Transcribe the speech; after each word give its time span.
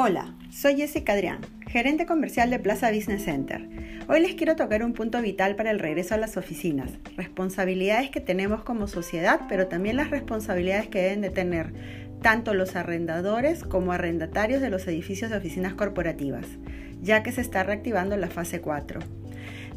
Hola, 0.00 0.32
soy 0.52 0.76
Jessica 0.76 1.14
Adrián, 1.14 1.40
gerente 1.66 2.06
comercial 2.06 2.50
de 2.50 2.60
Plaza 2.60 2.92
Business 2.92 3.24
Center. 3.24 3.68
Hoy 4.08 4.20
les 4.20 4.36
quiero 4.36 4.54
tocar 4.54 4.84
un 4.84 4.92
punto 4.92 5.20
vital 5.20 5.56
para 5.56 5.72
el 5.72 5.80
regreso 5.80 6.14
a 6.14 6.18
las 6.18 6.36
oficinas, 6.36 6.92
responsabilidades 7.16 8.08
que 8.10 8.20
tenemos 8.20 8.62
como 8.62 8.86
sociedad, 8.86 9.40
pero 9.48 9.66
también 9.66 9.96
las 9.96 10.10
responsabilidades 10.10 10.86
que 10.86 11.02
deben 11.02 11.20
de 11.20 11.30
tener 11.30 11.72
tanto 12.22 12.54
los 12.54 12.76
arrendadores 12.76 13.64
como 13.64 13.90
arrendatarios 13.90 14.60
de 14.62 14.70
los 14.70 14.86
edificios 14.86 15.32
de 15.32 15.38
oficinas 15.38 15.74
corporativas, 15.74 16.46
ya 17.02 17.24
que 17.24 17.32
se 17.32 17.40
está 17.40 17.64
reactivando 17.64 18.16
la 18.16 18.28
fase 18.28 18.60
4. 18.60 19.00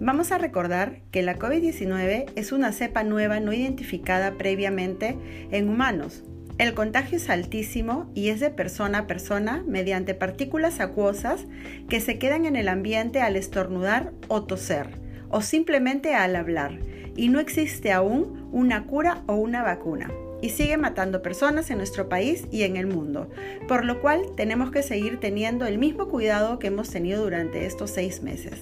Vamos 0.00 0.32
a 0.32 0.38
recordar 0.38 1.00
que 1.12 1.22
la 1.22 1.38
COVID-19 1.38 2.30
es 2.36 2.52
una 2.52 2.72
cepa 2.72 3.04
nueva 3.04 3.40
no 3.40 3.54
identificada 3.54 4.36
previamente 4.36 5.16
en 5.50 5.70
humanos, 5.70 6.24
el 6.60 6.74
contagio 6.74 7.16
es 7.16 7.30
altísimo 7.30 8.10
y 8.14 8.28
es 8.28 8.38
de 8.38 8.50
persona 8.50 8.98
a 8.98 9.06
persona 9.06 9.64
mediante 9.66 10.12
partículas 10.12 10.80
acuosas 10.80 11.46
que 11.88 12.02
se 12.02 12.18
quedan 12.18 12.44
en 12.44 12.54
el 12.54 12.68
ambiente 12.68 13.22
al 13.22 13.36
estornudar 13.36 14.12
o 14.28 14.42
toser 14.42 14.88
o 15.30 15.40
simplemente 15.40 16.14
al 16.14 16.36
hablar 16.36 16.78
y 17.16 17.30
no 17.30 17.40
existe 17.40 17.92
aún 17.92 18.46
una 18.52 18.84
cura 18.84 19.22
o 19.26 19.36
una 19.36 19.62
vacuna 19.62 20.10
y 20.42 20.50
sigue 20.50 20.76
matando 20.76 21.22
personas 21.22 21.70
en 21.70 21.78
nuestro 21.78 22.10
país 22.10 22.46
y 22.50 22.64
en 22.64 22.76
el 22.76 22.86
mundo, 22.86 23.30
por 23.66 23.86
lo 23.86 24.02
cual 24.02 24.20
tenemos 24.36 24.70
que 24.70 24.82
seguir 24.82 25.18
teniendo 25.18 25.66
el 25.66 25.78
mismo 25.78 26.08
cuidado 26.08 26.58
que 26.58 26.66
hemos 26.66 26.90
tenido 26.90 27.22
durante 27.22 27.64
estos 27.64 27.90
seis 27.90 28.22
meses. 28.22 28.60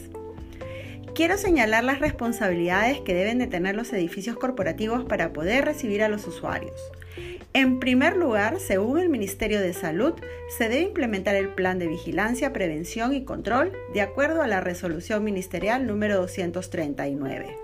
Quiero 1.16 1.37
señalar 1.37 1.83
las 1.83 1.99
responsabilidades 1.99 3.01
que 3.01 3.15
deben 3.15 3.38
de 3.38 3.49
tener 3.49 3.74
los 3.74 3.93
edificios 3.93 4.37
corporativos 4.37 5.05
para 5.05 5.33
poder 5.33 5.65
recibir 5.65 6.05
a 6.05 6.09
los 6.09 6.29
usuarios. 6.29 6.80
En 7.55 7.80
primer 7.80 8.16
lugar, 8.16 8.61
según 8.61 8.98
el 8.98 9.09
Ministerio 9.09 9.61
de 9.61 9.73
Salud, 9.73 10.15
se 10.57 10.68
debe 10.68 10.82
implementar 10.82 11.35
el 11.35 11.49
plan 11.49 11.79
de 11.79 11.88
vigilancia, 11.88 12.52
prevención 12.52 13.15
y 13.15 13.24
control 13.24 13.73
de 13.95 14.02
acuerdo 14.02 14.43
a 14.43 14.46
la 14.46 14.60
resolución 14.60 15.24
ministerial 15.24 15.87
número 15.87 16.16
239. 16.19 17.57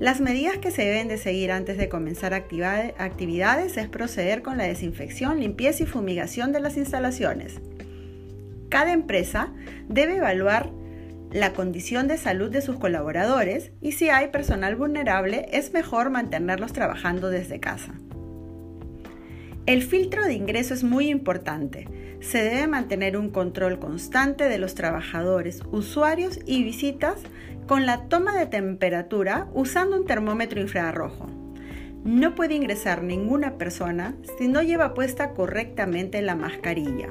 Las 0.00 0.20
medidas 0.20 0.58
que 0.58 0.70
se 0.70 0.82
deben 0.82 1.08
de 1.08 1.18
seguir 1.18 1.52
antes 1.52 1.76
de 1.76 1.90
comenzar 1.90 2.32
actividades 2.32 3.76
es 3.76 3.88
proceder 3.88 4.42
con 4.42 4.56
la 4.56 4.64
desinfección, 4.64 5.40
limpieza 5.40 5.82
y 5.82 5.86
fumigación 5.86 6.50
de 6.52 6.60
las 6.60 6.76
instalaciones. 6.76 7.60
Cada 8.70 8.92
empresa 8.92 9.52
debe 9.88 10.16
evaluar 10.16 10.70
la 11.30 11.52
condición 11.52 12.08
de 12.08 12.16
salud 12.16 12.50
de 12.50 12.62
sus 12.62 12.78
colaboradores 12.78 13.72
y 13.80 13.92
si 13.92 14.08
hay 14.08 14.28
personal 14.28 14.76
vulnerable 14.76 15.46
es 15.52 15.72
mejor 15.72 16.10
mantenerlos 16.10 16.72
trabajando 16.72 17.28
desde 17.28 17.60
casa. 17.60 17.94
El 19.64 19.84
filtro 19.84 20.24
de 20.24 20.34
ingreso 20.34 20.74
es 20.74 20.82
muy 20.82 21.08
importante. 21.08 21.86
Se 22.20 22.42
debe 22.42 22.66
mantener 22.66 23.16
un 23.16 23.30
control 23.30 23.78
constante 23.78 24.48
de 24.48 24.58
los 24.58 24.74
trabajadores, 24.74 25.60
usuarios 25.70 26.40
y 26.46 26.64
visitas 26.64 27.20
con 27.68 27.86
la 27.86 28.08
toma 28.08 28.36
de 28.36 28.46
temperatura 28.46 29.46
usando 29.54 29.96
un 29.96 30.04
termómetro 30.04 30.60
infrarrojo. 30.60 31.28
No 32.04 32.34
puede 32.34 32.54
ingresar 32.54 33.04
ninguna 33.04 33.56
persona 33.56 34.16
si 34.36 34.48
no 34.48 34.62
lleva 34.62 34.94
puesta 34.94 35.30
correctamente 35.30 36.20
la 36.22 36.34
mascarilla. 36.34 37.08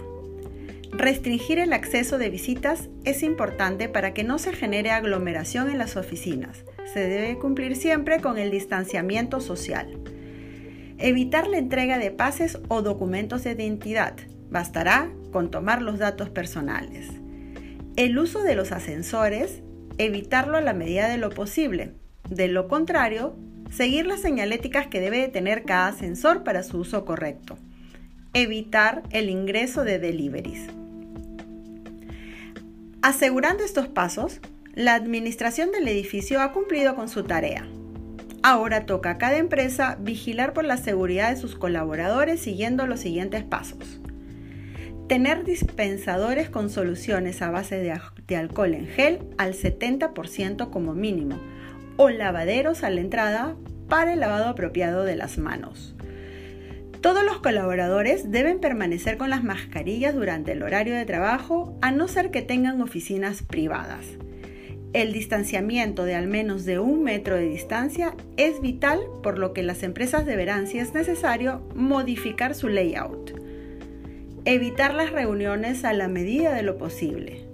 Restringir 0.91 1.57
el 1.57 1.71
acceso 1.71 2.17
de 2.17 2.29
visitas 2.29 2.89
es 3.05 3.23
importante 3.23 3.87
para 3.87 4.13
que 4.13 4.25
no 4.25 4.39
se 4.39 4.51
genere 4.51 4.91
aglomeración 4.91 5.69
en 5.69 5.77
las 5.77 5.95
oficinas. 5.95 6.65
Se 6.93 6.99
debe 7.07 7.39
cumplir 7.39 7.77
siempre 7.77 8.19
con 8.19 8.37
el 8.37 8.51
distanciamiento 8.51 9.39
social. 9.39 9.97
Evitar 11.03 11.47
la 11.47 11.57
entrega 11.57 11.97
de 11.97 12.11
pases 12.11 12.59
o 12.67 12.83
documentos 12.83 13.43
de 13.43 13.53
identidad. 13.53 14.13
Bastará 14.51 15.09
con 15.31 15.49
tomar 15.49 15.81
los 15.81 15.97
datos 15.97 16.29
personales. 16.29 17.07
El 17.95 18.19
uso 18.19 18.43
de 18.43 18.53
los 18.53 18.71
ascensores, 18.71 19.63
evitarlo 19.97 20.57
a 20.57 20.61
la 20.61 20.73
medida 20.73 21.09
de 21.09 21.17
lo 21.17 21.31
posible. 21.31 21.93
De 22.29 22.47
lo 22.47 22.67
contrario, 22.67 23.35
seguir 23.71 24.05
las 24.05 24.21
señaléticas 24.21 24.85
que 24.85 24.99
debe 24.99 25.27
tener 25.27 25.63
cada 25.63 25.87
ascensor 25.87 26.43
para 26.43 26.61
su 26.61 26.77
uso 26.77 27.03
correcto. 27.03 27.57
Evitar 28.35 29.01
el 29.09 29.31
ingreso 29.31 29.83
de 29.83 29.97
deliveries. 29.97 30.67
Asegurando 33.01 33.63
estos 33.63 33.87
pasos, 33.87 34.39
la 34.75 34.93
administración 34.93 35.71
del 35.71 35.87
edificio 35.87 36.41
ha 36.41 36.53
cumplido 36.53 36.95
con 36.95 37.09
su 37.09 37.23
tarea. 37.23 37.67
Ahora 38.43 38.87
toca 38.87 39.11
a 39.11 39.17
cada 39.19 39.37
empresa 39.37 39.97
vigilar 39.99 40.53
por 40.53 40.65
la 40.65 40.77
seguridad 40.77 41.29
de 41.29 41.37
sus 41.37 41.55
colaboradores 41.55 42.39
siguiendo 42.41 42.87
los 42.87 42.99
siguientes 42.99 43.43
pasos. 43.43 43.99
Tener 45.07 45.43
dispensadores 45.43 46.49
con 46.49 46.71
soluciones 46.71 47.41
a 47.43 47.51
base 47.51 47.77
de, 47.77 48.35
alcohol 48.35 48.73
en 48.73 48.87
gel 48.87 49.19
al 49.37 49.53
70% 49.53 50.71
como 50.71 50.93
mínimo 50.95 51.39
o 51.97 52.09
lavaderos 52.09 52.83
a 52.83 52.89
la 52.89 53.01
entrada 53.01 53.55
para 53.87 54.13
el 54.13 54.21
lavado 54.21 54.47
apropiado 54.47 55.03
de 55.03 55.17
las 55.17 55.37
manos. 55.37 55.95
Todos 57.01 57.23
los 57.23 57.41
colaboradores 57.41 58.31
deben 58.31 58.59
permanecer 58.59 59.17
con 59.17 59.29
las 59.29 59.43
mascarillas 59.43 60.15
durante 60.15 60.53
el 60.53 60.63
horario 60.63 60.95
de 60.95 61.05
trabajo 61.05 61.77
a 61.81 61.91
no 61.91 62.07
ser 62.07 62.31
que 62.31 62.41
tengan 62.41 62.81
oficinas 62.81 63.43
privadas. 63.43 64.05
El 64.93 65.13
distanciamiento 65.13 66.03
de 66.03 66.15
al 66.15 66.27
menos 66.27 66.65
de 66.65 66.79
un 66.79 67.03
metro 67.03 67.37
de 67.37 67.47
distancia 67.47 68.13
es 68.35 68.59
vital, 68.59 68.99
por 69.23 69.37
lo 69.37 69.53
que 69.53 69.63
las 69.63 69.83
empresas 69.83 70.25
deberán, 70.25 70.67
si 70.67 70.79
es 70.79 70.93
necesario, 70.93 71.61
modificar 71.75 72.55
su 72.55 72.67
layout. 72.67 73.39
Evitar 74.43 74.93
las 74.93 75.11
reuniones 75.11 75.85
a 75.85 75.93
la 75.93 76.09
medida 76.09 76.53
de 76.53 76.63
lo 76.63 76.77
posible. 76.77 77.45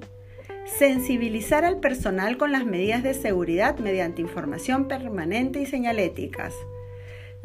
Sensibilizar 0.65 1.63
al 1.63 1.79
personal 1.79 2.37
con 2.37 2.51
las 2.51 2.65
medidas 2.65 3.03
de 3.03 3.13
seguridad 3.13 3.77
mediante 3.77 4.21
información 4.21 4.87
permanente 4.87 5.61
y 5.61 5.65
señaléticas 5.67 6.55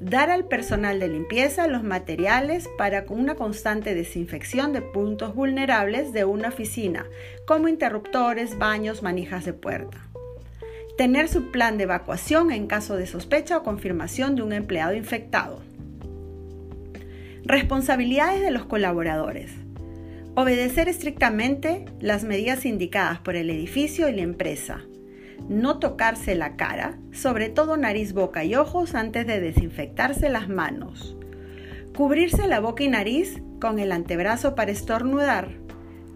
dar 0.03 0.31
al 0.31 0.47
personal 0.47 0.99
de 0.99 1.09
limpieza 1.09 1.69
los 1.69 1.85
materiales 1.85 2.69
para 2.77 3.05
una 3.09 3.37
constante 3.37 3.95
desinfección 3.95 4.73
de 4.73 4.83
puntos 4.83 5.35
vulnerables 5.35 6.13
de 6.13 6.25
una 6.25 6.49
oficina, 6.49 7.07
como 7.47 7.69
interruptores, 7.69 8.59
baños, 8.59 9.03
manijas 9.03 9.45
de 9.45 9.53
puerta. 9.53 10.09
Tener 10.99 11.29
su 11.29 11.53
plan 11.53 11.79
de 11.79 11.85
evacuación 11.85 12.51
en 12.51 12.67
caso 12.67 12.97
de 12.97 13.07
sospecha 13.07 13.59
o 13.59 13.63
confirmación 13.63 14.35
de 14.35 14.43
un 14.43 14.53
empleado 14.53 14.95
infectado. 14.95 15.63
Responsabilidades 17.45 18.41
de 18.41 18.51
los 18.51 18.67
colaboradores. 18.67 19.53
Obedecer 20.35 20.89
estrictamente 20.89 21.85
las 22.01 22.25
medidas 22.25 22.65
indicadas 22.67 23.21
por 23.21 23.37
el 23.37 23.51
edificio 23.51 24.09
y 24.09 24.13
la 24.13 24.23
empresa 24.23 24.83
no 25.49 25.79
tocarse 25.79 26.35
la 26.35 26.57
cara, 26.57 26.99
sobre 27.13 27.49
todo 27.49 27.77
nariz, 27.77 28.13
boca 28.13 28.45
y 28.45 28.55
ojos 28.55 28.95
antes 28.95 29.27
de 29.27 29.41
desinfectarse 29.41 30.29
las 30.29 30.49
manos. 30.49 31.17
Cubrirse 31.97 32.47
la 32.47 32.61
boca 32.61 32.85
y 32.85 32.89
nariz 32.89 33.43
con 33.61 33.79
el 33.79 33.93
antebrazo 33.93 34.55
para 34.55 34.71
estornudar. 34.71 35.51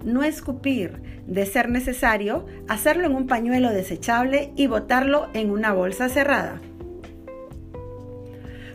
No 0.04 0.22
escupir, 0.22 1.02
de 1.26 1.44
ser 1.44 1.68
necesario, 1.68 2.46
hacerlo 2.68 3.06
en 3.06 3.14
un 3.14 3.26
pañuelo 3.26 3.70
desechable 3.70 4.52
y 4.56 4.68
botarlo 4.68 5.28
en 5.34 5.50
una 5.50 5.72
bolsa 5.72 6.08
cerrada. 6.08 6.60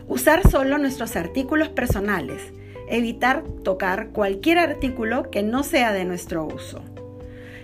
Usar 0.08 0.48
solo 0.48 0.78
nuestros 0.78 1.16
artículos 1.16 1.70
personales. 1.70 2.52
Evitar 2.88 3.42
tocar 3.64 4.10
cualquier 4.10 4.58
artículo 4.58 5.30
que 5.30 5.42
no 5.42 5.62
sea 5.62 5.92
de 5.92 6.04
nuestro 6.04 6.44
uso. 6.44 6.82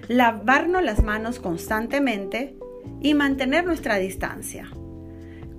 Lavarnos 0.08 0.82
las 0.82 1.02
manos 1.02 1.38
constantemente 1.38 2.56
y 3.00 3.14
mantener 3.14 3.64
nuestra 3.64 3.98
distancia. 3.98 4.68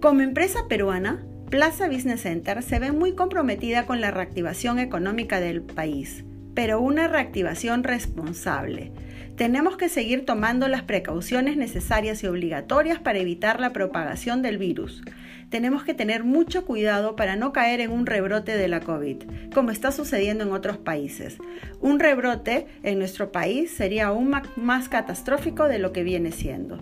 Como 0.02 0.22
empresa 0.22 0.60
peruana, 0.70 1.24
Plaza 1.50 1.88
Business 1.88 2.22
Center 2.22 2.62
se 2.62 2.80
ve 2.80 2.92
muy 2.92 3.14
comprometida 3.14 3.86
con 3.86 4.02
la 4.02 4.12
reactivación 4.12 4.78
económica 4.78 5.40
del 5.40 5.62
país, 5.62 6.24
pero 6.54 6.80
una 6.80 7.08
reactivación 7.08 7.84
responsable. 7.84 8.92
Tenemos 9.36 9.78
que 9.78 9.90
seguir 9.90 10.26
tomando 10.26 10.68
las 10.68 10.84
precauciones 10.84 11.58
necesarias 11.58 12.24
y 12.24 12.28
obligatorias 12.28 13.00
para 13.00 13.20
evitar 13.20 13.60
la 13.60 13.74
propagación 13.74 14.42
del 14.42 14.58
virus. 14.58 15.02
Tenemos 15.50 15.84
que 15.84 15.96
tener 15.96 16.24
mucho 16.24 16.66
cuidado 16.66 17.16
para 17.16 17.36
no 17.36 17.52
caer 17.52 17.82
en 17.82 17.92
un 17.92 18.06
rebrote 18.06 18.56
de 18.56 18.68
la 18.68 18.82
COVID, 18.82 19.24
como 19.54 19.72
está 19.72 19.92
sucediendo 19.92 20.44
en 20.44 20.52
otros 20.52 20.78
países. 20.78 21.38
Un 21.80 22.00
rebrote 22.00 22.68
en 22.84 23.00
nuestro 23.00 23.32
país 23.32 23.72
sería 23.72 24.08
aún 24.08 24.30
más 24.56 24.90
catastrófico 24.90 25.68
de 25.68 25.80
lo 25.80 25.94
que 25.94 26.04
viene 26.04 26.32
siendo. 26.32 26.78